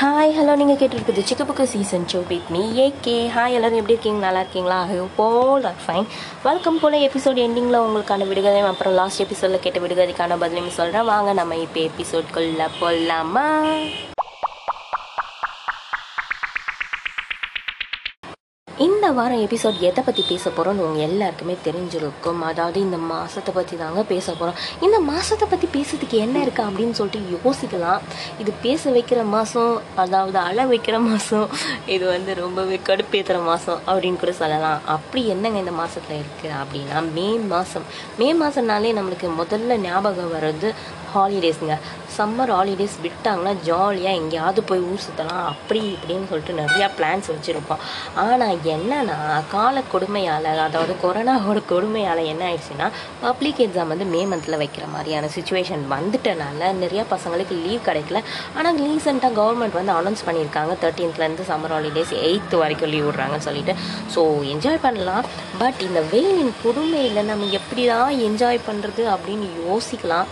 Hi 0.00 0.30
hello 0.32 0.52
நீங்கள் 0.54 0.78
கேட்டிருக்குது 0.78 1.22
சிக்கப்புக்கு 1.22 1.64
சீசன் 1.66 2.06
ஷோ 2.08 2.20
பீட் 2.28 2.50
மீ 2.50 2.60
ஏகே 2.84 3.16
ஹாய் 3.28 3.56
எல்லோரும் 3.56 3.78
எப்படி 3.78 3.94
இருக்கீங்க? 3.94 4.20
நல்லா 4.26 4.40
இருக்கீங்களா? 4.40 4.78
போல் 5.16 5.64
ஆர் 5.64 5.82
ஃபைன் 5.84 6.06
வெல்கம் 6.44 6.78
போல் 6.78 6.96
எபிசோட் 7.00 7.42
எண்டிங்கில் 7.44 7.82
உங்களுக்கான 7.82 8.28
விடுகதையும் 8.28 8.70
அப்புறம் 8.70 8.94
லாஸ்ட் 8.94 9.20
எபிசோடில் 9.20 9.62
கேட்ட 9.62 9.80
விடுகதைக்கான 9.80 10.38
பதிலையும் 10.38 10.78
சொல்கிறேன் 10.78 11.04
வாங்க 11.04 11.32
நம்ம 11.32 11.56
இப்போ 11.56 11.80
எபிசோட்குள்ளே 11.80 12.68
போடலாமா 12.80 13.46
இந்த 18.84 19.06
வாரம் 19.16 19.42
எபிசோட் 19.46 19.78
எதை 19.86 20.02
பற்றி 20.04 20.22
பேச 20.28 20.44
போகிறோம்னு 20.50 20.84
உங்கள் 20.84 21.04
எல்லாருக்குமே 21.06 21.54
தெரிஞ்சிருக்கும். 21.64 22.38
அதாவது 22.50 22.78
இந்த 22.84 22.98
மாதத்தை 23.10 23.52
பற்றி 23.56 23.74
தாங்க 23.80 24.02
பேச 24.12 24.26
போகிறோம் 24.32 24.58
இந்த 24.86 24.98
மாதத்தை 25.08 25.46
பற்றி 25.50 25.66
பேசுறதுக்கு 25.74 26.16
என்ன 26.26 26.36
இருக்கா 26.44 26.62
அப்படின்னு 26.68 26.96
சொல்லிட்டு 26.98 27.34
யோசிக்கலாம். 27.34 28.04
இது 28.42 28.52
பேச 28.64 28.92
வைக்கிற 28.96 29.22
மாதம் 29.34 29.74
அதாவது 30.04 30.38
அழ 30.46 30.64
வைக்கிற 30.72 30.98
மாதம் 31.08 31.50
இது 31.94 32.06
வந்து 32.14 32.38
ரொம்பவே 32.42 32.78
கடுப்பேற்றுற 32.88 33.40
மாதம் 33.50 33.82
அப்படின்னு 33.88 34.22
கூட 34.22 34.34
சொல்லலாம். 34.40 34.80
அப்படி 34.96 35.24
என்னங்க 35.34 35.60
இந்த 35.64 35.74
மாதத்தில் 35.82 36.20
இருக்குது 36.22 36.56
அப்படின்னா 36.62 37.02
மே 37.18 37.28
மாதம் 37.52 37.86
மே 38.22 38.30
மாதம்னாலே 38.44 38.94
நம்மளுக்கு 39.00 39.30
முதல்ல 39.42 39.78
ஞாபகம் 39.88 40.34
வர்றது 40.36 40.70
ஹாலிடேஸுங்க 41.14 41.76
சம்மர் 42.16 42.52
ஹாலிடேஸ் 42.54 42.96
விட்டாங்கன்னா 43.04 43.52
ஜாலியாக 43.68 44.18
எங்கேயாவது 44.20 44.60
போய் 44.68 44.82
ஊர் 44.90 45.02
சுற்றலாம் 45.04 45.44
அப்படி 45.50 45.80
இப்படின்னு 45.94 46.28
சொல்லிட்டு 46.30 46.54
நிறையா 46.60 46.86
பிளான்ஸ் 46.96 47.28
வச்சுருப்போம். 47.32 47.82
ஆனால் 48.22 48.56
என்னன்னா 48.74 49.18
கால 49.54 49.82
கொடுமையால் 49.92 50.48
அதாவது 50.66 50.94
கொரோனாவோட 51.04 51.60
கொடுமையால் 51.72 52.22
என்ன 52.32 52.42
ஆயிடுச்சுன்னா 52.48 52.88
பப்ளிக் 53.24 53.62
எக்ஸாம் 53.66 53.92
வந்து 53.92 54.08
மே 54.14 54.22
மந்தில் 54.32 54.60
வைக்கிற 54.62 54.86
மாதிரியான 54.94 55.30
சுச்சுவேஷன் 55.36 55.84
வந்துட்டனால 55.94 56.72
நிறையா 56.82 57.04
பசங்களுக்கு 57.14 57.56
லீவ் 57.64 57.86
கிடைக்கல. 57.88 58.20
ஆனால் 58.56 58.78
ரீசெண்டாக 58.84 59.32
கவர்மெண்ட் 59.40 59.78
வந்து 59.80 59.94
அனௌன்ஸ் 59.98 60.26
பண்ணியிருக்காங்க 60.28 60.74
தேர்ட்டீன்த்லேருந்து 60.84 61.48
சம்மர் 61.52 61.74
ஹாலிடேஸ் 61.76 62.14
எயித்து 62.26 62.58
வரைக்கும் 62.64 62.92
லீவ் 62.94 63.08
விட்றாங்கன்னு 63.08 63.48
சொல்லிட்டு. 63.48 63.74
ஸோ 64.16 64.22
என்ஜாய் 64.54 64.84
பண்ணலாம். 64.86 65.26
பட் 65.62 65.80
இந்த 65.88 66.02
வெயிலின் 66.14 66.54
கொடுமையில் 66.64 67.28
நம்ம 67.32 67.48
எப்படி 67.60 67.84
தான் 67.94 68.18
என்ஜாய் 68.28 68.66
பண்ணுறது 68.68 69.02
அப்படின்னு 69.14 69.48
யோசிக்கலாம். 69.64 70.28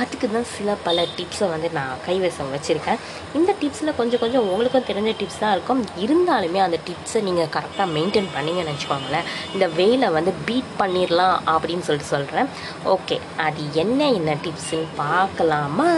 அதுக்கு 0.00 0.19
தான் 0.28 0.46
சில 0.56 0.74
பல 0.74 1.04
டிப்ஸை 1.16 1.48
வந்து 1.48 1.70
நான் 1.70 2.00
கைவசம் 2.06 2.52
வச்சுருக்கேன். 2.54 3.00
இந்த 3.34 3.54
டிப்ஸில் 3.60 3.96
கொஞ்சம் 3.96 4.20
கொஞ்சம் 4.20 4.48
உங்களுக்கும் 4.48 4.88
தெரிஞ்ச 4.90 5.14
டிப்ஸ் 5.20 5.38
தான் 5.38 5.52
இருக்கும். 5.52 5.84
இருந்தாலுமே 5.96 6.60
அந்த 6.66 6.78
டிப்ஸை 6.88 7.22
நீங்கள் 7.22 7.52
கரெக்டாக 7.56 7.88
மெயின்டைன் 7.96 8.30
பண்ணீங்கன்னு 8.36 8.74
வச்சுக்கோங்களேன். 8.74 9.28
இந்த 9.52 9.68
வெயிலை 9.68 10.12
வந்து 10.12 10.32
பீட் 10.44 10.72
பண்ணிடலாம் 10.78 11.38
அப்படின்னு 11.46 11.86
சொல்லிட்டு 11.88 12.12
சொல்கிறேன் 12.16 12.46
ஓகே 12.84 13.18
அது 13.36 13.62
என்ன 13.72 14.10
என்ன 14.10 14.34
டிப்ஸுன்னு 14.34 14.86
பார்க்கலாமா? 14.96 15.88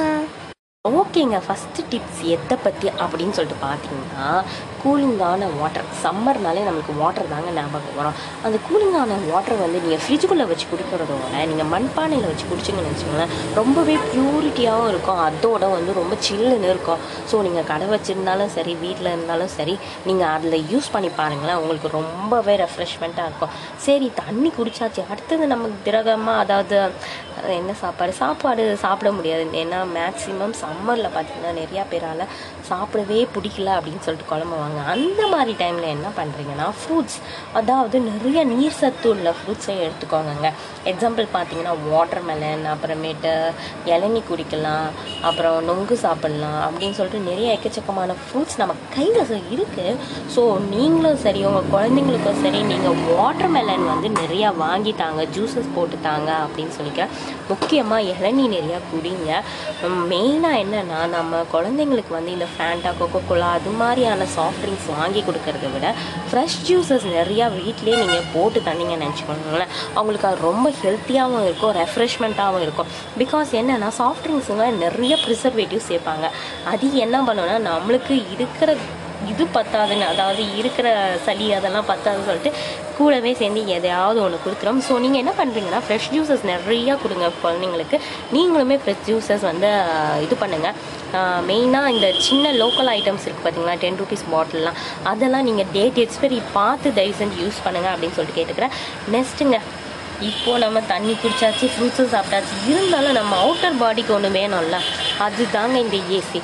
ஓகேங்க. 1.13 1.39
ஃபஸ்ட்டு 1.47 1.83
டிப்ஸ் 1.93 2.21
எதை 2.35 2.57
பற்றி 2.65 2.87
அப்படின்னு 3.05 3.35
சொல்லிட்டு 3.37 3.57
பார்த்தீங்கன்னா 3.65 4.27
கூலிங்கான 4.83 5.49
வாட்டர் 5.59 5.89
சம்மர்னாலே 6.05 6.63
நம்மளுக்கு 6.67 6.95
வாட்டர் 7.01 7.29
தாங்க 7.33 7.51
ஞாபகம் 7.57 7.99
வரும். 7.99 8.17
அந்த 8.45 8.57
கூலிங்கான 8.69 9.19
வாட்டர் 9.33 9.61
வந்து 9.65 9.83
நீங்கள் 9.85 10.01
ஃப்ரிட்ஜுக்குள்ளே 10.05 10.47
வச்சு 10.53 10.67
குடிக்கிறதோட 10.71 11.43
நீங்கள் 11.51 11.69
மண்பானையில் 11.75 12.29
வச்சு 12.31 12.47
குடிச்சிங்கன்னு 12.53 12.93
வச்சுக்கோங்களேன் 12.93 13.35
ரொம்பவே 13.59 13.97
ப்யூரிட்டியாகவும் 14.13 14.91
இருக்கும். 14.93 15.21
அதோட 15.27 15.69
வந்து 15.77 15.99
ரொம்ப 16.01 16.17
சில்லுன்னு 16.29 16.71
இருக்கும். 16.73 17.03
ஸோ 17.33 17.43
நீங்கள் 17.49 17.69
கடை 17.73 17.89
வச்சுருந்தாலும் 17.95 18.55
சரி 18.57 18.75
வீட்டில் 18.85 19.13
இருந்தாலும் 19.15 19.53
சரி 19.59 19.75
நீங்கள் 20.09 20.31
அதில் 20.37 20.67
யூஸ் 20.73 20.91
பண்ணி 20.97 21.13
பாருங்களேன். 21.21 21.61
உங்களுக்கு 21.65 21.91
ரொம்பவே 22.01 22.57
ரெஃப்ரெஷ்மெண்ட்டாக 22.65 23.29
இருக்கும். 23.31 23.53
சரி 23.89 24.09
தண்ணி 24.23 24.53
குடிச்சாச்சு. 24.61 25.05
அடுத்தது 25.13 25.53
நமக்கு 25.55 25.79
திரகமாக 25.91 26.45
அதாவது 26.47 26.81
என்ன 27.59 27.73
சாப்பாடு? 27.81 28.13
சாப்பாடு 28.13 28.63
சாப்பிட 28.83 29.13
முடியாது. 29.13 29.45
ஏன்னா 29.63 29.79
மேக்ஸிமம் 29.97 30.55
சம்மரில் 30.63 31.09
பார்த்தீங்கன்னா 31.15 31.53
நிறையா 31.61 31.85
பேரால் 31.93 32.25
சாப்பிடவே 32.69 33.19
பிடிக்கல 33.35 33.71
அப்படின்னு 33.79 34.05
சொல்லிட்டு 34.07 34.31
குழம்புவாங்க. 34.33 34.81
அந்த 34.95 35.23
மாதிரி 35.33 35.53
டைமில் 35.63 35.89
என்ன 35.97 36.09
பண்ணுறீங்கன்னா 36.19 36.69
ஃப்ரூட்ஸ் 36.81 37.19
அதாவது 37.61 38.01
நிறைய 38.11 38.45
நீர் 38.53 38.79
சத்து 38.81 39.09
உள்ள 39.11 39.35
ஃப்ரூட்ஸை 39.39 39.77
எடுத்துக்கோங்க 39.87 40.51
எக்ஸாம்பிள் 40.93 41.27
பார்த்தீங்கன்னா 41.37 41.75
வாட்டர் 41.89 42.25
மெலன் 42.29 42.65
அப்புறமேட்டு 42.75 43.33
இளநி 43.95 44.23
குடிக்கலாம் 44.31 44.89
அப்புறம் 45.31 45.59
நொங்கு 45.71 45.99
சாப்பிட்லாம் 46.05 46.61
அப்படின்னு 46.69 46.97
சொல்லிட்டு 46.99 47.29
நிறைய 47.31 47.57
எக்கச்சக்கமான 47.57 48.17
ஃப்ரூட்ஸ் 48.25 48.61
நம்ம 48.63 48.75
கையில் 48.97 49.21
இருக்குது 49.55 49.97
ஸோ 50.37 50.45
நீங்களும் 50.75 51.21
சரி 51.27 51.45
உங்கள் 51.45 51.71
குழந்தைங்களுக்கும் 51.75 52.41
சரி 52.45 52.63
நீங்கள் 52.73 52.99
வாட்டர் 53.11 53.53
மெலன் 53.59 53.87
வந்து 53.93 54.09
நிறையா 54.23 54.49
வாங்கி 54.57 54.95
தாங்க 54.95 55.23
ஜூஸஸ் 55.37 55.75
போட்டு 55.75 55.99
தாங்க 56.09 56.31
அப்படின்னு 56.47 56.75
சொல்லிக்கிறேன். 56.79 57.13
முக்கியமாக 57.51 58.09
இளநீ 58.13 58.45
நிறையா 58.57 58.79
குடிங்க. 58.93 59.31
மெயினாக 60.11 60.61
என்னென்னா 60.63 61.01
நம்ம 61.17 61.43
குழந்தைங்களுக்கு 61.55 62.13
வந்து 62.19 62.33
இந்த 62.37 62.49
ஃபேண்டா 62.55 62.91
கொக்கோ 63.01 63.21
கோலா 63.29 63.49
அது 63.59 63.71
மாதிரியான 63.81 64.27
சாஃப்ட் 64.37 64.63
ட்ரிங்க்ஸ் 64.63 64.89
வாங்கி 64.99 65.23
கொடுக்கறத 65.29 65.71
விட 65.75 65.87
ஃப்ரெஷ் 66.29 66.59
ஜூஸஸ் 66.69 67.07
நிறையா 67.19 67.47
வீட்டிலே 67.59 67.97
நீங்கள் 68.03 68.29
போட்டு 68.35 68.61
தந்தீங்கன்னு 68.69 69.07
நினச்சிக்கோங்களேன். 69.07 69.73
அவங்களுக்கு 69.99 70.29
அது 70.31 70.47
ரொம்ப 70.49 70.67
ஹெல்த்தியாகவும் 70.83 71.47
இருக்கும் 71.49 71.75
ரெஃப்ரெஷ்மெண்ட்டாகவும் 71.83 72.65
இருக்கும். 72.67 72.91
பிகாஸ் 73.23 73.53
என்னென்னா 73.61 73.91
சாஃப்ட் 74.01 74.25
ட்ரிங்க்ஸுங்க 74.27 74.67
நிறைய 74.85 75.15
ப்ரிசர்வேட்டிவ் 75.25 75.83
சேர்ப்பாங்க. 75.91 76.27
அது 76.73 76.87
என்ன 77.07 77.17
பண்ணுன்னா 77.29 77.57
நம்மளுக்கு 77.71 78.15
இருக்கிற 78.37 78.71
இது 79.31 79.45
பத்தாதுன்னு 79.57 80.07
அதாவது 80.13 80.43
இருக்கிற 80.61 80.89
சளி 81.27 81.47
அதெல்லாம் 81.59 81.89
பத்தாதுன்னு 81.91 82.27
சொல்லிட்டு 82.29 82.53
கூடவே 82.97 83.33
சேர்ந்து 83.41 83.61
எதையாவது 83.77 84.19
ஒன்று 84.25 84.39
கொடுத்துரும் 84.45 84.81
ஸோ 84.87 84.95
நீங்கள் 85.05 85.23
என்ன 85.23 85.33
பண்ணுறீங்கன்னா 85.41 85.81
ஃப்ரெஷ் 85.87 86.09
ஜூஸஸ் 86.15 86.45
நிறையா 86.53 86.95
கொடுங்க 87.03 87.29
குழந்தைங்களுக்கு. 87.43 87.99
நீங்களுமே 88.37 88.77
ஃப்ரெஷ் 88.83 89.05
ஜூஸஸ் 89.09 89.45
வந்து 89.51 89.71
இது 90.25 90.37
பண்ணுங்கள் 90.43 90.77
மெயினாக 91.51 91.93
இந்த 91.95 92.09
சின்ன 92.29 92.53
லோக்கல் 92.63 92.91
ஐட்டம்ஸ் 92.99 93.27
இருக்குது 93.27 93.47
பார்த்தீங்களா 93.47 93.77
டென் 93.85 94.01
ருபீஸ் 94.03 94.25
பாட்டில்லாம் 94.33 94.81
அதெல்லாம் 95.13 95.47
நீங்கள் 95.51 95.71
டேட் 95.77 96.01
எக்ஸ்பெரி 96.05 96.41
பார்த்து 96.59 96.95
தயவு 96.99 97.17
செஞ்சு 97.21 97.39
யூஸ் 97.45 97.63
பண்ணுங்கள் 97.67 97.95
அப்படின்னு 97.95 98.19
சொல்லிட்டு 98.19 98.39
கேட்டுக்கிறேன். 98.41 98.75
நெக்ஸ்ட்டுங்க 99.17 99.59
இப்போது 100.31 100.63
நம்ம 100.63 100.81
தண்ணி 100.91 101.15
குடிச்சாச்சு 101.23 101.67
ஃப்ரூட்ஸும் 101.75 102.13
சாப்பிட்டாச்சு. 102.13 102.57
இருந்தாலும் 102.73 103.17
நம்ம 103.19 103.33
அவுட்டர் 103.45 103.79
பாடிக்கு 103.81 104.13
ஒன்று 104.17 104.29
வேணும்ல 104.41 104.77
அதுதாங்க 105.27 105.77
இந்த 105.85 105.99
ஏசி 106.19 106.41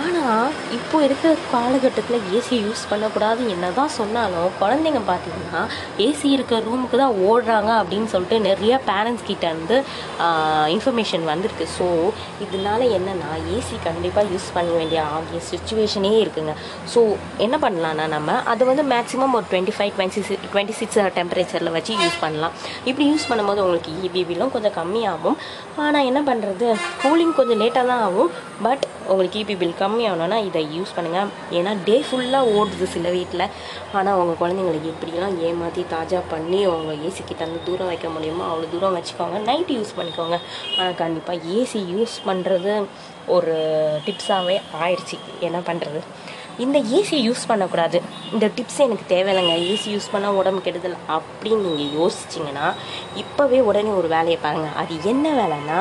ஆனால் 0.00 0.52
இப்போ 0.76 0.96
இருக்கிற 1.06 1.30
காலகட்டத்தில் 1.52 2.22
ஏசி 2.36 2.56
யூஸ் 2.66 2.82
பண்ணக்கூடாது 2.90 3.40
என்ன 3.54 3.66
தான் 3.78 3.90
சொன்னாலும் 3.96 4.54
குழந்தைங்க 4.60 5.00
பார்த்தீங்கன்னா 5.10 5.62
ஏசி 6.04 6.28
இருக்கிற 6.36 6.58
ரூமுக்கு 6.66 7.00
தான் 7.00 7.16
ஓடுறாங்க 7.28 7.70
அப்படின்னு 7.80 8.08
சொல்லிட்டு 8.12 8.36
நிறைய 8.46 8.74
பேரண்ட்ஸ் 8.86 9.26
கிட்ட 9.30 9.44
இருந்து 9.52 9.76
இன்ஃபர்மேஷன் 10.74 11.24
வந்திருக்கு. 11.32 11.66
ஸோ 11.76 11.86
இதனால 12.44 12.80
என்னென்னா 12.98 13.32
ஏசி 13.56 13.76
கண்டிப்பாக 13.88 14.32
யூஸ் 14.32 14.48
பண்ண 14.56 14.70
வேண்டிய 14.78 15.02
ஆகிய 15.16 15.40
சுச்சுவேஷனே 15.50 16.12
இருக்குங்க. 16.22 16.54
ஸோ 16.94 17.02
என்ன 17.46 17.58
பண்ணலான்னா 17.66 18.06
நம்ம 18.14 18.38
அதை 18.54 18.62
வந்து 18.70 18.86
மேக்ஸிமம் 18.94 19.36
ஒரு 19.40 19.46
twenty 19.52 19.76
five 19.78 19.92
twenty 19.98 20.22
six 20.28 20.48
twenty 20.54 20.78
six 20.80 21.00
டெம்பரேச்சரில் 21.18 21.74
வச்சு 21.76 21.92
யூஸ் 22.04 22.18
பண்ணலாம். 22.24 22.56
இப்படி 22.88 23.06
யூஸ் 23.12 23.28
பண்ணும்போது 23.32 23.62
உங்களுக்கு 23.66 23.92
இபிபிலும் 24.08 24.54
கொஞ்சம் 24.56 24.76
கம்மியாகும். 24.80 25.38
ஆனால் 25.86 26.08
என்ன 26.12 26.22
பண்ணுறது 26.30 26.66
கூலிங் 27.04 27.36
கொஞ்சம் 27.42 27.62
லேட்டாக 27.64 27.86
தான் 27.92 28.04
ஆகும். 28.08 28.32
பட் 28.66 28.84
உங்களுக்கு 29.12 29.38
இபி 29.44 29.54
பில் 29.60 29.78
கம்மியாகணும்னா 29.82 30.38
இதை 30.48 30.62
யூஸ் 30.76 30.94
பண்ணுங்கள் 30.96 31.30
ஏன்னா 31.58 31.72
டே 31.86 31.96
ஃபுல்லாக 32.08 32.52
ஓடுது 32.58 32.86
சில 32.94 33.10
வீட்டில் 33.16 33.46
ஆனால் 33.98 34.18
உங்கள் 34.22 34.40
குழந்தைங்களுக்கு 34.42 34.92
எப்படிலாம் 34.94 35.36
ஏமாற்றி 35.48 35.84
தாஜா 35.94 36.20
பண்ணி 36.34 36.60
உங்கள் 36.74 37.00
ஏசிக்கு 37.08 37.36
தந்து 37.42 37.60
தூரம் 37.68 37.90
வைக்க 37.92 38.08
முடியுமோ 38.08 38.44
அவ்வளோ 38.50 38.68
தூரம் 38.74 38.96
வச்சுக்கோங்க. 38.98 39.38
நைட்டு 39.48 39.74
யூஸ் 39.78 39.96
பண்ணிக்கோங்க. 39.98 40.38
ஆனால் 40.78 40.98
கண்டிப்பாக 41.02 41.38
ஏசி 41.58 41.80
யூஸ் 41.94 42.16
பண்ணுறது 42.28 42.74
ஒரு 43.34 43.54
டிப்ஸாகவே 44.06 44.56
ஆயிடுச்சு 44.82 45.16
என்ன 45.40 45.58
பண்ணுறது 45.68 46.00
இந்த 46.58 46.78
ஏசி 46.78 47.16
யூஸ் 47.28 47.42
பண்ணக்கூடாது. 47.46 48.02
இந்த 48.32 48.46
டிப்ஸ் 48.56 48.78
எனக்கு 48.78 49.06
தேவையில்லைங்க. 49.14 49.56
ஏசி 49.72 49.88
யூஸ் 49.94 50.08
பண்ணால் 50.12 50.38
உடம்பு 50.40 50.62
கெடுதல் 50.62 50.96
அப்படின்னு 51.16 51.64
நீங்கள் 51.68 51.92
யோசிச்சிங்கன்னா 52.00 52.66
இப்போவே 53.22 53.60
உடனே 53.60 53.88
ஒரு 53.88 54.08
வேலையை 54.08 54.38
பாருங்கள் 54.42 54.76
அது 54.82 54.94
என்ன 55.04 55.34
வேலைன்னா 55.40 55.78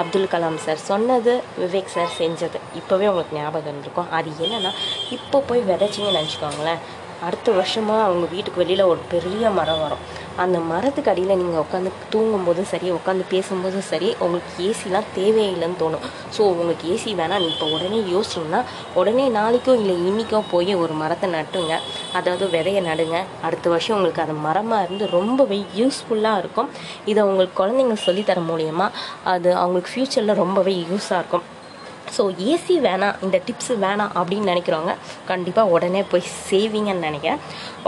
அப்துல் 0.00 0.32
கலாம் 0.32 0.62
சார் 0.64 0.76
சொன்னது 0.76 1.42
விவேக் 1.60 1.94
சார் 1.96 2.16
செஞ்சது. 2.18 2.58
இப்போவே 2.80 3.06
உங்களுக்கு 3.12 3.36
ஞாபகம் 3.36 3.80
இருக்கும் 3.80 4.10
அது 4.10 4.30
என்னென்னா 4.46 4.72
இப்போ 5.10 5.40
போய் 5.40 5.60
விதைச்சிங்கன்னு 5.60 6.18
நினச்சிக்கோங்களேன். 6.20 6.82
அடுத்த 7.26 7.52
வருஷமாக 7.52 8.02
அவங்க 8.02 8.26
வீட்டுக்கு 8.26 8.62
வெளியில் 8.62 8.90
ஒரு 8.92 9.00
பெரிய 9.08 9.50
மரம் 9.50 9.80
வரும். 9.80 10.04
அந்த 10.44 10.58
மரத்துக்கு 10.70 11.10
அடியில் 11.12 11.38
நீங்கள் 11.40 11.62
உட்காந்து 11.64 11.90
தூங்கும்போதும் 12.12 12.68
சரி 12.72 12.88
உட்காந்து 12.96 13.24
பேசும்போதும் 13.32 13.86
சரி 13.90 14.08
உங்களுக்கு 14.24 14.52
ஏசிலாம் 14.68 15.08
தேவையில்லைன்னு 15.18 15.78
தோணும். 15.82 16.04
ஸோ 16.36 16.40
உங்களுக்கு 16.52 16.84
ஏசி 16.94 17.12
வேணாம் 17.20 17.42
நீ 17.44 17.48
இப்போ 17.54 17.68
உடனே 17.76 18.00
யோசிச்சிங்கன்னா 18.14 18.60
உடனே 19.02 19.26
நாளைக்கோ 19.38 19.74
இல்லை 19.80 19.96
இன்றைக்கோ 20.08 20.40
போய் 20.54 20.72
ஒரு 20.82 20.96
மரத்தை 21.02 21.28
நட்டுங்க. 21.36 21.76
அதாவது 22.20 22.46
விதையை 22.56 22.82
நடுங்க. 22.90 23.18
அடுத்த 23.48 23.68
வருஷம் 23.74 23.96
உங்களுக்கு 23.98 24.24
அது 24.26 24.36
மரமாக 24.48 24.84
இருந்து 24.86 25.06
ரொம்பவே 25.18 25.60
யூஸ்ஃபுல்லாக 25.80 26.42
இருக்கும். 26.44 26.70
இதை 27.12 27.22
உங்களுக்கு 27.30 27.56
குழந்தைங்க 27.62 27.98
சொல்லித்தர 28.08 28.42
மூலியமாக 28.50 28.96
அது 29.34 29.50
அவங்களுக்கு 29.62 29.94
ஃப்யூச்சரில் 29.94 30.40
ரொம்பவே 30.44 30.74
யூஸாக 30.90 31.22
இருக்கும். 31.22 31.46
ஸோ 32.16 32.22
ஏசி 32.52 32.74
வேணாம் 32.86 33.18
இந்த 33.26 33.36
டிப்ஸ் 33.46 33.72
வேணாம் 33.84 34.12
அப்படின்னு 34.20 34.50
நினைக்கிறவங்க 34.52 34.94
கண்டிப்பாக 35.30 35.72
உடனே 35.74 36.02
போய் 36.12 36.24
சேவிங்கன்னு 36.48 37.06
நினைக்கிறேன். 37.08 37.40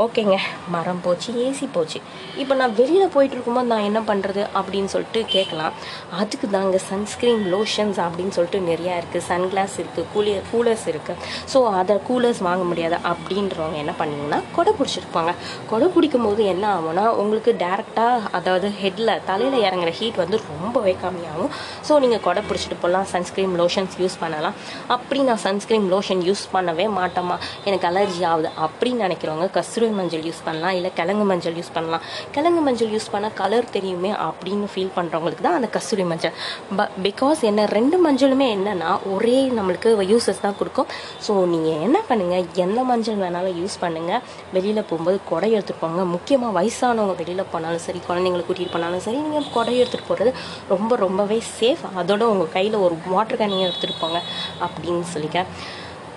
ஓகேங்க 0.05 0.37
மரம் 0.75 1.03
போச்சு 1.07 1.31
ஏசி 1.47 1.67
போச்சு. 1.77 1.99
இப்போ 2.43 2.55
நான் 2.61 2.77
வெளியில் 2.81 3.13
போயிட்டு 3.17 3.37
இருக்கும்போது 3.37 3.71
நான் 3.73 3.87
என்ன 3.91 4.01
பண்ணுறது 4.11 4.43
அப்படின்னு 4.59 4.91
சொல்லிட்டு 4.95 5.23
கேட்கலாம். 5.35 5.75
அதுக்கு 6.21 6.47
தாங்க 6.57 6.79
சன்ஸ்க்ரீன் 6.91 7.43
லோஷன்ஸ் 7.55 8.01
அப்படின்னு 8.07 8.35
சொல்லிட்டு 8.37 8.61
நிறையா 8.71 8.95
இருக்குது 9.01 9.27
சன்கிளாஸ் 9.31 9.77
இருக்குது 9.83 10.09
கூலியர் 10.15 10.47
கூலர்ஸ் 10.53 10.87
இருக்குது 10.93 11.19
ஸோ 11.53 11.61
அதை 11.81 11.97
கூலர்ஸ் 12.11 12.43
வாங்க 12.49 12.65
முடியாது. 12.71 12.99
அப்படின்றவங்க 13.11 13.79
என்ன 13.85 13.95
பண்ணிங்கன்னா 14.01 14.41
கொடை 14.57 14.75
பிடிச்சிருப்பாங்க. 14.79 15.33
கொடை 15.73 15.89
பிடிக்கும் 15.97 16.27
போது 16.29 16.43
என்ன 16.53 16.65
ஆகும்னா 16.77 17.05
உங்களுக்கு 17.23 17.53
டேரெக்டாக 17.65 18.31
அதாவது 18.39 18.69
ஹெட்டில் 18.83 19.13
தலையில் 19.31 19.59
இறங்குற 19.67 19.91
ஹீட் 20.01 20.23
வந்து 20.23 20.37
ரொம்பவே 20.51 20.95
கம்மியாகும். 21.05 21.53
ஸோ 21.89 21.93
நீங்கள் 22.05 22.25
கொடை 22.27 22.43
பிடிச்சிட்டு 22.49 22.79
போகலாம். 22.83 23.07
சன்ஸ்க்ரீன் 23.15 23.55
லோஷன்ஸ் 23.63 23.97
யூஸ் 24.03 24.12
யூஸ் 24.13 24.23
பண்ணலாம். 24.23 24.55
அப்படி 24.95 25.21
நான் 25.29 25.41
சன்ஸ்க்ரீன் 25.45 25.87
லோஷன் 25.93 26.23
யூஸ் 26.29 26.45
பண்ணவே 26.55 26.87
மாட்டோமா 26.99 27.37
எனக்கு 27.69 27.87
அலர்ஜி 27.91 28.23
ஆகுது. 28.31 28.49
அப்படின்னு 28.65 29.01
நினைக்கிறவங்க 29.07 29.47
கஸ்தூரி 29.57 29.89
மஞ்சள் 29.99 30.25
யூஸ் 30.29 30.43
பண்ணலாம். 30.47 30.75
இல்லை 30.79 30.91
கிழங்கு 30.99 31.25
மஞ்சள் 31.31 31.57
யூஸ் 31.61 31.73
பண்ணலாம். 31.77 32.03
கிழங்கு 32.35 32.63
மஞ்சள் 32.67 32.93
யூஸ் 32.95 33.09
பண்ணால் 33.15 33.35
கலர் 33.41 33.69
தெரியுமே 33.77 34.11
அப்படின்னு 34.27 34.67
ஃபீல் 34.73 34.93
பண்ணுறவங்களுக்கு 34.97 35.45
தான் 35.47 35.59
அந்த 35.59 35.69
கஸ்தூரி 35.77 36.05
மஞ்சள். 36.11 36.35
ப 36.79 36.89
பிகாஸ் 37.07 37.43
என்ன 37.51 37.67
ரெண்டு 37.77 37.99
மஞ்சளுமே 38.07 38.49
என்னென்னா 38.57 38.91
ஒரே 39.15 39.39
நம்மளுக்கு 39.59 39.91
யூசஸ் 40.13 40.43
தான் 40.47 40.59
கொடுக்கும். 40.61 40.89
ஸோ 41.27 41.33
நீங்கள் 41.55 41.81
என்ன 41.87 41.99
பண்ணுங்கள் 42.11 42.47
எந்த 42.65 42.81
மஞ்சள் 42.91 43.21
வேணாலும் 43.25 43.57
யூஸ் 43.63 43.77
பண்ணுங்கள் 43.85 44.23
வெளியில் 44.57 44.83
போகும்போது 44.91 45.19
கொடை 45.31 45.51
எடுத்துகிட்டு 45.57 45.85
போங்க. 45.85 46.03
முக்கியமாக 46.15 46.53
வயசானவங்க 46.59 47.17
வெளியில் 47.23 47.51
போனாலும் 47.55 47.85
சரி 47.87 48.03
குழந்தைங்களை 48.09 48.45
கூட்டிகிட்டு 48.47 48.77
போனாலும் 48.77 49.05
சரி 49.07 49.19
நீங்கள் 49.27 49.51
கொடை 49.57 49.75
எடுத்துகிட்டு 49.83 50.11
போகிறது 50.11 50.33
ரொம்ப 50.75 50.93
ரொம்பவே 51.07 51.39
சேஃப் 51.59 51.85
அதோட 52.01 52.23
உங்கள் 52.33 52.53
கையில் 52.57 52.77
ஒரு 52.87 52.95
வாட்டர் 53.15 53.41
கேனிங் 53.41 53.65
எடுத்துகிட்டு 53.69 54.02
போங்க 54.03 54.21
அப்படின்னு 54.67 55.07
சொல்லிக்க. 55.15 55.47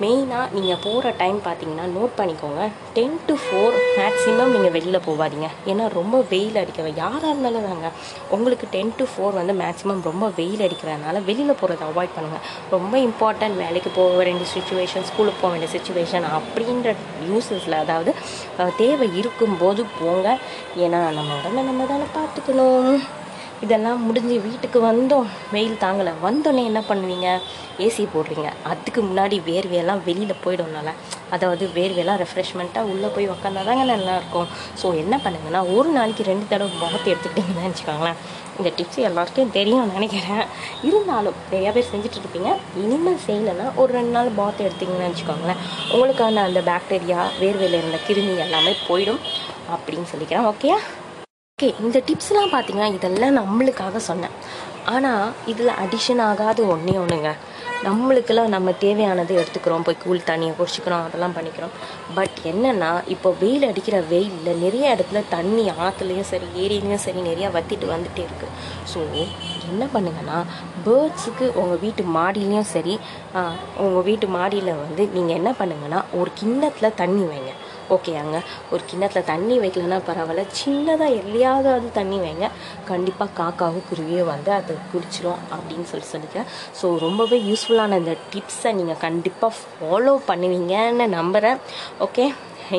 மெயினாக 0.04 0.46
நீங்கள் 0.54 0.80
போகிற 0.86 1.12
டைம் 1.20 1.38
பார்த்தீங்கன்னா 1.46 1.84
நோட் 1.98 2.14
பண்ணிக்கோங்க. 2.18 2.64
டென் 2.96 3.14
டு 3.28 3.34
ஃபோர் 3.44 3.76
மேக்ஸிமம் 4.00 4.52
நீங்கள் 4.56 4.74
வெளியில் 4.76 5.06
போகாதீங்க 5.06 5.48
ஏன்னா 5.72 5.86
ரொம்ப 5.98 6.16
வெயில் 6.32 6.60
அடிக்க 6.62 6.90
யாராக 7.00 7.30
இருந்தாலும் 7.32 7.68
தாங்க 7.68 7.90
உங்களுக்கு 8.36 8.68
டென் 8.76 8.92
டு 8.98 9.06
ஃபோர் 9.12 9.40
வந்து 9.40 9.54
மேக்ஸிமம் 9.62 10.04
ரொம்ப 10.10 10.28
வெயில் 10.40 10.66
அடிக்கிறதுனால 10.68 11.24
வெளியில் 11.30 11.60
போகிறத 11.62 11.88
அவாய்ட் 11.92 12.16
பண்ணுங்கள் 12.18 12.44
ரொம்ப 12.76 12.94
இம்பார்ட்டன்ட் 13.08 13.60
வேலைக்கு 13.64 13.92
போக 14.00 14.22
வேண்டிய 14.22 14.50
சுச்சுவேஷன் 14.56 15.08
ஸ்கூலுக்கு 15.12 15.42
போக 15.44 15.52
வேண்டிய 15.56 15.72
சுச்சுவேஷன் 15.76 16.28
அப்படின்ற 16.38 16.96
யூசஸில் 17.32 17.82
அதாவது 17.84 18.14
தேவை 18.84 19.10
இருக்கும்போது 19.22 19.84
போங்க. 20.00 20.28
ஏன்னா 20.86 21.02
நம்ம 21.20 21.32
உடனே 21.42 21.64
நம்ம 21.70 21.86
தானே 21.94 22.10
பார்த்துக்கணும். 22.20 22.98
இதெல்லாம் 23.66 24.02
முடிஞ்சு 24.08 24.36
வீட்டுக்கு 24.48 24.80
வந்தோம். 24.90 25.28
வெயில் 25.56 25.82
தாங்கலை. 25.84 26.14
வந்தோடனே 26.26 26.64
என்ன 26.72 26.82
பண்ணுவீங்க? 26.90 27.28
ஏசி 27.86 28.04
போடுறீங்க. 28.14 28.50
அதுக்கு 28.72 29.00
முன்னாடி 29.08 29.38
வேர்வையெல்லாம் 29.50 30.02
வெளியில் 30.08 30.42
போயிடும்னால 30.44 30.90
அதாவது 31.36 31.64
வேர்வையெல்லாம் 31.76 32.20
ரெஃப்ரெஷ்மெண்ட்டாக 32.24 32.92
உள்ளே 32.94 33.08
போய் 33.16 33.32
உக்காந்தா 33.34 33.62
தாங்க 33.70 33.86
நல்லாயிருக்கும். 33.92 34.50
ஸோ 34.82 34.88
என்ன 35.04 35.16
பண்ணுங்கன்னா 35.24 35.62
ஒரு 35.76 35.90
நாளைக்கு 35.98 36.24
ரெண்டு 36.32 36.46
தடவை 36.52 36.74
முகத்தை 36.82 37.10
எடுத்துக்கிட்டிங்கன்னு 37.14 37.70
வச்சுக்கோங்களேன் 37.70 38.20
இந்த 38.58 38.70
டிப்ஸ் 38.78 39.00
எல்லாருக்கும் 39.08 39.54
தெரியும் 39.56 39.94
நினைக்கிறேன். 39.96 40.44
இருந்தாலும் 40.90 41.40
நிறையா 41.54 41.72
பேர் 41.78 41.90
செஞ்சுட்டு 41.94 42.22
இருப்பீங்க 42.22 42.52
இனிமேல் 42.84 43.24
செய்யலைன்னா 43.28 43.66
ஒரு 43.82 43.92
ரெண்டு 43.98 44.14
நாள் 44.18 44.36
பாத் 44.42 44.66
எடுத்தீங்கன்னு 44.68 45.10
வச்சுக்கோங்களேன் 45.10 45.64
உங்களுக்கான 45.94 46.44
அந்த 46.50 46.62
பாக்டீரியா 46.72 47.22
வேர்வையில் 47.42 47.80
இருந்த 47.82 48.00
கிருமி 48.10 48.36
எல்லாமே 48.46 48.74
போயிடும். 48.90 49.24
அப்படின்னு 49.76 50.12
சொல்லிக்கிறேன். 50.14 50.48
ஓகேயா 50.52 50.78
ஓகே 51.60 51.68
இந்த 51.84 51.98
டிப்ஸ்லாம் 52.08 52.50
பார்த்தீங்கன்னா 52.54 52.88
இதெல்லாம் 52.96 53.38
நம்மளுக்காக 53.38 53.98
சொன்னேன். 54.08 54.34
ஆனால் 54.94 55.30
இதில் 55.52 55.72
அடிஷன் 55.84 56.22
ஆகாத 56.26 56.64
ஒன்றே 56.74 56.96
ஒன்றுங்க 57.02 57.30
நம்மளுக்கெல்லாம் 57.86 58.52
நம்ம 58.56 58.72
தேவையானது 58.82 59.34
எடுத்துக்கிறோம். 59.42 59.86
போய் 59.88 59.98
கூழ் 60.02 60.26
தண்ணியை 60.30 60.54
குடிச்சிக்கிறோம் 60.58 61.06
அதெல்லாம் 61.08 61.36
பண்ணிக்கிறோம். 61.38 61.74
பட் 62.18 62.36
என்னென்னா 62.52 62.90
இப்போ 63.16 63.30
வெயில் 63.44 63.68
அடிக்கிற 63.70 64.00
வெயிலில் 64.12 64.62
நிறைய 64.66 64.96
இடத்துல 64.96 65.22
தண்ணி 65.36 65.64
ஆற்றுலையும் 65.86 66.30
சரி 66.32 66.50
ஏரியிலையும் 66.64 67.04
சரி 67.06 67.24
நிறையா 67.30 67.52
வற்றிட்டு 67.56 67.94
வந்துகிட்டே 67.94 68.26
இருக்குது 68.28 68.52
ஸோ 68.94 69.00
என்ன 69.72 69.88
பண்ணுங்கன்னா 69.96 70.40
பேர்ட்ஸுக்கு 70.88 71.48
உங்கள் 71.64 71.82
வீட்டு 71.86 72.06
மாடியிலையும் 72.18 72.70
சரி 72.76 72.98
உங்கள் 73.86 74.06
வீட்டு 74.10 74.30
மாடியில் 74.38 74.74
வந்து 74.84 75.06
நீங்கள் 75.16 75.40
என்ன 75.40 75.54
பண்ணுங்கன்னா 75.62 76.02
ஒரு 76.20 76.32
கிண்ணத்தில் 76.42 76.98
தண்ணி 77.04 77.26
வைங்க. 77.32 77.54
ஓகேயாங்க 77.90 78.38
ஒரு 78.72 78.82
கிண்ணத்தில் 78.90 79.28
தண்ணி 79.32 79.56
வைக்கலன்னா 79.60 80.00
பரவாயில்ல. 80.10 80.44
சின்னதாக 80.62 81.18
எல்லையாவது 81.22 81.70
அது 81.74 81.92
தண்ணி 81.92 82.18
வைங்க. 82.18 82.48
கண்டிப்பாக 82.92 83.36
காக்காவும் 83.42 83.88
குருவியும் 83.90 84.32
வந்து 84.34 84.52
அதை 84.52 84.76
குடிச்சிரும் 84.94 85.42
அப்படின்னு 85.56 85.88
சொல்லி 85.92 86.08
சொல்லிக்கிறேன். 86.14 86.50
ஸோ 86.82 86.98
ரொம்பவே 87.06 87.40
யூஸ்ஃபுல்லான 87.50 87.98
இந்த 88.04 88.16
டிப்ஸை 88.34 88.74
நீங்கள் 88.80 89.02
கண்டிப்பாக 89.06 89.54
ஃபாலோ 89.60 90.16
பண்ணுவீங்கன்னு 90.32 91.08
நம்புகிறேன் 91.20 91.60
ஓகே 92.08 92.26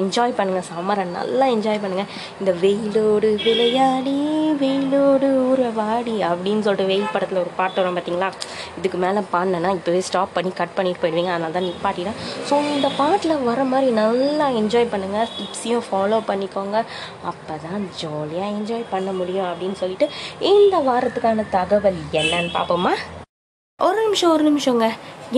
என்ஜாய் 0.00 0.37
பண்ணுங்கள் 0.38 0.69
சம்மரை 0.71 1.05
நல்லா 1.19 1.47
என்ஜாய் 1.55 1.83
பண்ணுங்கள் 1.85 2.11
இந்த 2.41 2.53
வெயிலோடு 2.65 3.31
விளையாடி 3.47 4.17
வெயிலோடு 4.62 5.29
உறவாடி 5.50 6.15
அப்படின்னு 6.31 6.65
சொல்லிட்டு 6.67 6.91
வெயில் 6.93 7.12
படத்தில் 7.15 7.43
ஒரு 7.44 7.53
பாட்டு 7.59 7.81
வரும் 7.81 7.97
பார்த்தீங்களா 7.97 8.31
இதுக்கு 8.79 8.99
மேலே 9.05 9.21
பாடினேன்னா 9.33 9.71
இப்போவே 9.77 10.00
ஸ்டாப் 10.09 10.35
பண்ணி 10.37 10.50
கட் 10.61 10.77
பண்ணிட்டு 10.77 11.03
போயிடுவீங்க. 11.03 11.33
அதனால 11.35 11.55
தான் 11.56 11.69
நிப்பாட்டினேன் 11.69 12.19
ஸோ 12.49 12.55
இந்த 12.77 12.88
பாட்டில் 13.00 13.44
வர 13.49 13.61
மாதிரி 13.73 13.91
நல்லா 14.00 14.47
என்ஜாய் 14.61 14.91
பண்ணுங்கள் 14.94 15.29
டிப்ஸையும் 15.37 15.85
ஃபாலோ 15.88 16.21
பண்ணிக்கோங்க. 16.31 16.79
அப்போ 17.31 17.55
தான் 17.67 17.85
ஜாலியாக 18.00 18.55
என்ஜாய் 18.56 18.91
பண்ண 18.94 19.12
முடியும் 19.21 19.49
அப்படின்னு 19.50 19.79
சொல்லிட்டு 19.83 20.09
இந்த 20.55 20.79
வாரத்துக்கான 20.88 21.47
தகவல் 21.59 22.00
என்னன்னு 22.23 22.53
பார்ப்போமா 22.59 22.94
ஒரு 23.87 23.99
நிமிஷம் 24.05 24.33
ஒரு 24.35 24.44
நிமிஷங்க. 24.49 24.87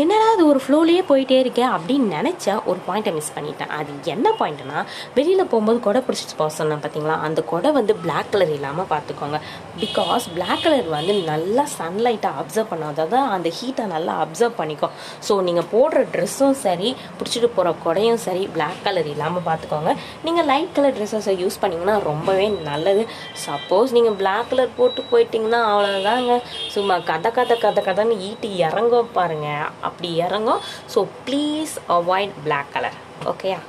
என்னடா 0.02 0.24
அது 0.32 0.42
ஒரு 0.46 0.60
ஃப்ளோலேயே 0.62 1.02
போயிட்டே 1.10 1.36
இருக்கேன் 1.42 1.70
அப்படின்னு 1.74 2.08
நினச்ச 2.16 2.46
ஒரு 2.70 2.80
பாயிண்ட்டை 2.86 3.12
மிஸ் 3.18 3.30
பண்ணிட்டேன். 3.36 3.70
அது 3.76 3.92
என்ன 4.14 4.32
பாயிண்ட்னா 4.40 4.80
வெளியில் 5.14 5.48
போகும்போது 5.52 5.78
கொடை 5.86 6.00
பிடிச்சிட்டு 6.06 6.36
போக 6.40 6.50
சொன்னேன் 6.56 6.82
பார்த்தீங்களா 6.82 7.16
அந்த 7.26 7.40
கொடை 7.52 7.70
வந்து 7.76 7.94
பிளாக் 8.02 8.28
கலர் 8.32 8.52
இல்லாமல் 8.56 8.88
பார்த்துக்கோங்க 8.90 9.38
பிகாஸ் 9.82 10.24
பிளாக் 10.34 10.62
கலர் 10.64 10.88
வந்து 10.96 11.14
நல்லா 11.30 11.64
சன்லைட்டை 11.78 12.32
அப்சர்வ் 12.42 12.68
பண்ணும் 12.72 12.90
அதாவது 12.92 13.18
அந்த 13.36 13.52
ஹீட்டை 13.60 13.86
நல்லா 13.94 14.14
அப்சர்வ் 14.24 14.54
பண்ணிக்கும். 14.60 14.92
ஸோ 15.28 15.40
நீங்கள் 15.48 15.68
போடுற 15.72 16.02
ட்ரெஸ்ஸும் 16.16 16.58
சரி 16.64 16.90
பிடிச்சிட்டு 17.20 17.50
போகிற 17.56 17.74
கொடையும் 17.86 18.20
சரி 18.26 18.44
பிளாக் 18.56 18.84
கலர் 18.88 19.10
இல்லாமல் 19.14 19.46
பார்த்துக்கோங்க 19.48 19.94
நீங்கள் 20.28 20.48
லைட் 20.52 20.74
கலர் 20.78 20.96
ட்ரெஸ்ஸஸை 20.98 21.36
யூஸ் 21.42 21.58
பண்ணிங்கன்னா 21.64 21.96
ரொம்பவே 22.10 22.46
நல்லது. 22.70 23.04
சப்போஸ் 23.46 23.96
நீங்கள் 23.98 24.18
பிளாக் 24.22 24.50
கலர் 24.52 24.76
போட்டு 24.80 25.08
போயிட்டீங்கன்னா 25.14 25.62
அவ்வளோதாங்க 25.72 26.38
சும்மா 26.76 26.98
கதை 27.10 27.32
கதை 27.40 27.58
கதை 27.66 27.82
கதைன்னு 27.88 28.20
ஈட்டி 28.30 28.52
இறங்க 28.68 29.02
பாருங்கள் 29.18 29.76
அப்படி 29.86 30.10
இறங்கும். 30.26 30.62
So 30.94 31.00
please 31.26 31.74
avoid 31.98 32.38
black 32.44 32.72
colour 32.76 33.00
ஓகேயா 33.32 33.60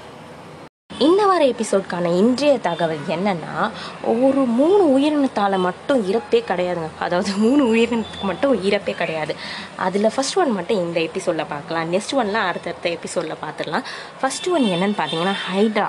இந்த 1.06 1.22
வார 1.30 1.42
எபிசோட்கான 1.52 2.08
இன்றைய 2.22 2.54
தகவல் 2.66 3.04
என்னன்னா 3.16 3.54
ஒரு 4.30 4.42
மூணு 4.58 4.82
உயிரினத்தால் 4.96 5.56
மட்டும் 5.66 6.00
இறப்பே 6.12 6.40
கிடையாதுங்க. 6.50 6.90
அதாவது 7.06 7.32
மூணு 7.44 7.62
உயிரினத்துக்கு 7.74 8.26
மட்டும் 8.30 8.54
இறப்பே 8.70 8.94
கிடையாது. 9.02 9.34
அதில் 9.86 10.14
ஃபஸ்ட் 10.16 10.38
ஒன் 10.42 10.52
மட்டும் 10.58 10.82
இந்த 10.86 11.00
எபிசோடில் 11.10 11.52
பார்க்கலாம். 11.54 11.88
நெக்ஸ்ட் 11.94 12.16
ஒன்லாம் 12.22 12.48
அடுத்தடுத்த 12.50 12.90
எபிசோடில் 12.98 13.42
பார்த்துடலாம். 13.44 13.86
ஃபர்ஸ்ட் 14.22 14.50
ஒன் 14.56 14.66
என்னன்னு 14.74 15.00
பார்த்தீங்கன்னா 15.02 15.36
ஹைட்ரா 15.48 15.88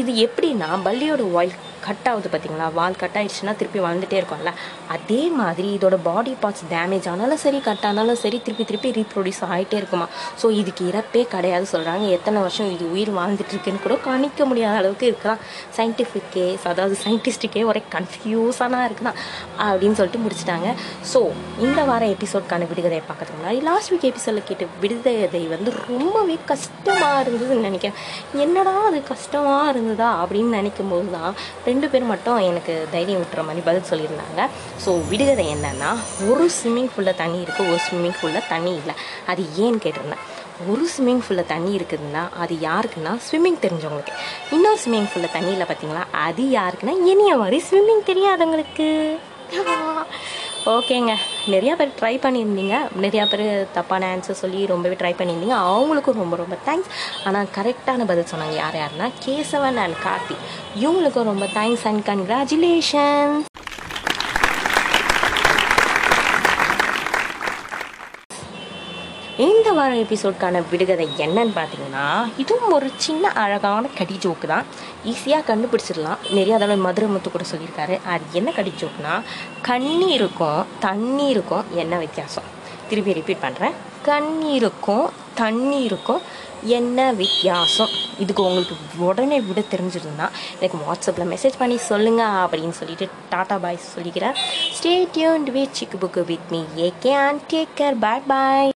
இது 0.00 0.12
எப்படின்னா 0.26 0.68
பல்லியோட 0.88 1.24
வாயில் 1.36 1.56
கட் 1.86 2.06
ஆகுது 2.10 2.28
பார்த்தீங்களா 2.30 2.66
வால் 2.76 2.98
கட் 3.00 3.16
ஆயிடுச்சுன்னா 3.18 3.52
திருப்பி 3.58 3.78
வளர்ந்துட்டே 3.84 4.16
இருக்கும்ல. 4.20 4.52
அதே 4.94 5.18
மாதிரி 5.40 5.68
இதோட 5.76 5.96
பாடி 6.06 6.32
பார்ட்ஸ் 6.42 6.64
டேமேஜ் 6.72 7.06
ஆனாலும் 7.12 7.40
சரி 7.42 7.58
கட் 7.66 7.84
ஆனாலும் 7.88 8.18
சரி 8.22 8.38
திருப்பி 8.46 8.64
திருப்பி 8.70 8.90
ரீப்ரொடியூஸ் 8.98 9.40
ஆகிட்டே 9.54 9.76
இருக்குமா? 9.80 10.06
ஸோ 10.42 10.46
இதுக்கு 10.60 10.82
இறப்பே 10.90 11.22
கிடையாது 11.34 11.66
சொல்கிறாங்க 11.72 12.06
எத்தனை 12.16 12.40
வருஷம் 12.46 12.70
இது 12.74 12.86
உயிர் 12.94 13.12
வாழ்ந்துட்டுருக்குன்னு 13.18 13.82
கூட 13.84 13.96
கணிக்க 14.06 14.44
முடியாத 14.50 14.76
அளவுக்கு 14.80 15.06
இருக்கலாம். 15.10 15.38
சயின்டிஃபிக்கே 15.76 16.46
அதாவது 16.72 16.96
சயின்டிஸ்டுக்கே 17.04 17.62
ஒரே 17.70 17.82
கன்ஃபியூஸானா 17.96 18.80
இருக்குதான் 18.88 19.20
அப்படின்னு 19.68 19.98
சொல்லிட்டு 20.00 20.22
முடிச்சிட்டாங்க. 20.26 20.74
ஸோ 21.12 21.22
இந்த 21.66 21.84
வார 21.92 22.04
எபிசோட்கான 22.16 22.68
விடுகதையை 22.72 23.04
பார்க்கறதுக்கு 23.10 23.40
முன்னாடி 23.42 23.62
லாஸ்ட் 23.70 23.92
வீக் 23.94 24.08
எபிசோடில் 24.10 24.48
கேட்ட 24.50 24.66
விடுகதை 24.84 25.44
வந்து 25.54 25.72
ரொம்பவே 25.92 26.38
கஷ்டமாக 26.52 27.22
இருந்ததுன்னு 27.24 27.68
நினைக்கிறேன். 27.70 27.98
என்னடா 28.46 28.76
அது 28.90 29.00
கஷ்டமாக 29.12 29.72
இருந்ததா 29.76 30.08
அப்படின்னு 30.22 30.56
நினைக்கும் 30.58 30.92
போது 30.92 31.10
தான் 31.10 31.34
ரெண்டு 31.64 31.88
பேரும் 31.92 32.12
மட்டும் 32.14 32.38
எனக்கு 32.50 32.74
தைரியம் 32.94 33.22
விட்டுற 33.22 33.44
மாதிரி 33.48 33.64
பதில் 33.68 33.90
சொல்லியிருந்தாங்க. 33.90 34.40
ஸோ 34.84 34.92
விடுகதை 35.08 35.46
என்னன்னா 35.54 35.92
ஒரு 36.30 36.46
ஸ்விம்மிங் 36.56 36.90
ஃபுல்லில் 36.94 37.20
தண்ணி 37.22 37.38
இருக்குது 37.44 37.70
ஒரு 37.72 37.80
ஸ்விம்மிங் 37.86 38.18
ஃபுல்லாக 38.20 38.42
தண்ணி 38.48 38.74
இல்லை. 38.80 38.96
அது 39.26 39.42
ஏன்னு 39.64 39.80
கேட்டிருந்தேன். 39.86 40.24
ஒரு 40.72 40.84
ஸ்விம்மிங் 40.92 41.22
ஃபுல்லில் 41.24 41.50
தண்ணி 41.54 41.72
இருக்குதுன்னா 41.78 42.22
அது 42.42 42.54
யாருக்குன்னா? 42.68 43.12
ஸ்விம்மிங் 43.28 43.58
தெரிஞ்சவங்களுக்கு. 43.64 44.14
இன்னொரு 44.50 44.78
ஸ்விம்மிங் 44.84 45.08
ஃபுல்லில் 45.10 45.34
தண்ணியில் 45.36 45.68
பார்த்தீங்களா 45.70 46.04
அது 46.26 46.44
யாருக்குன்னா? 46.58 46.94
இனிய 47.12 47.36
மாதிரி 47.36 47.60
ஸ்விம்மிங் 47.70 48.04
தெரியாதவங்களுக்கு. 48.10 48.88
ஓகேங்க. 50.74 51.12
நிறையா 51.46 51.74
பேர் 51.80 51.96
ட்ரை 52.00 52.14
பண்ணியிருந்தீங்க. 52.24 52.76
நிறையா 53.02 53.24
பேர் 53.32 53.66
தப்பான 53.72 54.16
ஆன்சர் 54.16 54.40
சொல்லி 54.42 54.66
ரொம்பவே 54.66 54.94
ட்ரை 54.94 55.14
பண்ணியிருந்தீங்க. 55.18 55.56
அவங்களுக்கும் 55.72 56.20
ரொம்ப 56.22 56.36
ரொம்ப 56.36 56.56
தேங்க்ஸ் 56.66 56.90
ஆனால் 57.24 57.48
கரெக்டான 57.56 58.06
பதில் 58.10 58.30
சொன்னாங்க 58.32 58.54
யார் 58.54 58.74
யாருன்னா 58.74 59.08
கேசவன் 59.26 59.80
அண்ட் 59.84 60.00
கார்த்தி. 60.06 60.36
இவங்களுக்கும் 60.82 61.30
ரொம்ப 61.32 61.46
தேங்க்ஸ் 61.54 61.86
அண்ட் 61.90 62.06
கங்க்ராச்சுலேஷன் 62.08 63.36
இந்த 69.44 69.70
வாரம் 69.76 70.02
எபிசோட்கான 70.02 70.60
விடுகதை 70.70 71.06
என்னன்னு 71.18 71.52
பார்த்தீங்கன்னா 71.56 72.04
இதுவும் 72.42 72.72
ஒரு 72.76 72.90
சின்ன 72.96 73.32
அழகான 73.42 73.88
கடி 73.98 74.16
ஜோக்கு 74.24 74.46
தான். 74.46 74.66
ஈஸியாக 75.10 75.44
கண்டுபிடிச்சிடலாம். 75.48 76.20
நிறைய 76.36 76.52
தடவை 76.52 76.76
மதுரை 76.76 77.08
முத்து 77.08 77.30
கூட 77.30 77.44
சொல்லியிருக்காரு. 77.50 77.96
அது 78.12 78.24
என்ன 78.32 78.50
கடி 78.58 78.72
ஜோக்குனா 78.80 79.14
கண்ணீருக்கும் 79.68 80.62
தண்ணீருக்கும் 80.84 81.66
என்ன 81.82 81.98
வித்தியாசம்? 82.04 82.46
திருப்பி 82.88 83.16
ரிப்பீட் 83.18 83.44
பண்ணுறேன் 83.44 83.76
கண்ணீருக்கும் 84.08 85.06
தண்ணீருக்கும் 85.40 86.22
என்ன 86.78 87.12
வித்தியாசம்? 87.12 87.92
இதுக்கு 88.18 88.44
உங்களுக்கு 88.44 88.76
உடனே 89.08 89.40
விட 89.40 89.62
தெரிஞ்சிருந்தா 89.74 90.28
எனக்கு 90.60 90.80
வாட்ஸ்அப்பில் 90.86 91.30
மெசேஜ் 91.34 91.60
பண்ணி 91.62 91.76
சொல்லுங்கள் 91.90 92.38
அப்படின்னு 92.44 92.78
சொல்லிட்டு 92.80 93.08
டாட்டா 93.34 93.58
பாய் 93.66 93.78
சொல்லிக்கிறேன் 93.96 94.38
stay 94.78 94.94
tuned 95.16 95.52
with 95.58 95.76
Chikku 95.80 96.00
Bukku 96.06 96.24
with 96.32 96.48
me 96.54 96.62
A 96.86 97.14
and 97.26 97.44
take 97.52 97.76
care 97.82 98.00
bye 98.06 98.26
bye 98.32 98.75